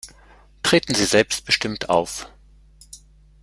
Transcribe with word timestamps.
Treten 0.63 0.95
Sie 0.95 1.05
selbstbestimmt 1.05 1.89
auf. 1.89 2.27